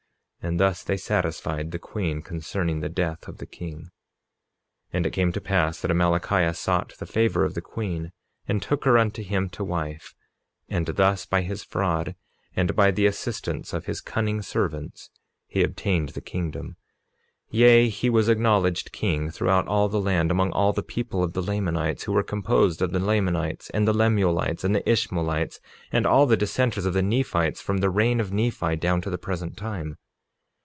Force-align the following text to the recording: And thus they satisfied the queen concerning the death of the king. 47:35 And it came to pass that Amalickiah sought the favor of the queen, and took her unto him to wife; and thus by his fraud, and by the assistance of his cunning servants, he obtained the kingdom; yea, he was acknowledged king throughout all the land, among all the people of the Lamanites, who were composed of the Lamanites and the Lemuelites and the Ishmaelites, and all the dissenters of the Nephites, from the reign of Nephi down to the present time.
And 0.43 0.59
thus 0.59 0.81
they 0.81 0.97
satisfied 0.97 1.69
the 1.69 1.77
queen 1.77 2.23
concerning 2.23 2.79
the 2.79 2.89
death 2.89 3.27
of 3.27 3.37
the 3.37 3.45
king. 3.45 3.89
47:35 4.91 4.91
And 4.93 5.05
it 5.05 5.13
came 5.13 5.31
to 5.33 5.39
pass 5.39 5.79
that 5.79 5.91
Amalickiah 5.91 6.55
sought 6.55 6.95
the 6.97 7.05
favor 7.05 7.45
of 7.45 7.53
the 7.53 7.61
queen, 7.61 8.11
and 8.47 8.59
took 8.59 8.83
her 8.85 8.97
unto 8.97 9.21
him 9.21 9.49
to 9.49 9.63
wife; 9.63 10.15
and 10.67 10.87
thus 10.87 11.27
by 11.27 11.43
his 11.43 11.63
fraud, 11.63 12.15
and 12.55 12.75
by 12.75 12.89
the 12.89 13.05
assistance 13.05 13.71
of 13.71 13.85
his 13.85 14.01
cunning 14.01 14.41
servants, 14.41 15.11
he 15.45 15.61
obtained 15.61 16.09
the 16.09 16.21
kingdom; 16.21 16.75
yea, 17.51 17.87
he 17.89 18.09
was 18.09 18.27
acknowledged 18.27 18.91
king 18.91 19.29
throughout 19.29 19.67
all 19.67 19.89
the 19.89 20.01
land, 20.01 20.31
among 20.31 20.51
all 20.53 20.73
the 20.73 20.81
people 20.81 21.23
of 21.23 21.33
the 21.33 21.43
Lamanites, 21.43 22.05
who 22.05 22.13
were 22.13 22.23
composed 22.23 22.81
of 22.81 22.93
the 22.93 22.99
Lamanites 22.99 23.69
and 23.75 23.87
the 23.87 23.93
Lemuelites 23.93 24.63
and 24.63 24.75
the 24.75 24.89
Ishmaelites, 24.89 25.59
and 25.91 26.07
all 26.07 26.25
the 26.25 26.35
dissenters 26.35 26.87
of 26.87 26.95
the 26.95 27.03
Nephites, 27.03 27.61
from 27.61 27.77
the 27.77 27.91
reign 27.91 28.19
of 28.19 28.33
Nephi 28.33 28.77
down 28.77 29.01
to 29.01 29.11
the 29.11 29.19
present 29.19 29.55
time. 29.55 29.97